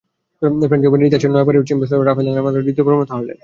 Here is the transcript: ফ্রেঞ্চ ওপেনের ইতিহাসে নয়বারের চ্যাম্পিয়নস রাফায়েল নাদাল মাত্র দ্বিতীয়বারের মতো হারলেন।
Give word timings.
ফ্রেঞ্চ 0.69 0.83
ওপেনের 0.87 1.07
ইতিহাসে 1.09 1.27
নয়বারের 1.35 1.67
চ্যাম্পিয়নস 1.67 2.05
রাফায়েল 2.07 2.27
নাদাল 2.27 2.43
মাত্র 2.45 2.59
দ্বিতীয়বারের 2.65 2.99
মতো 3.01 3.11
হারলেন। 3.15 3.37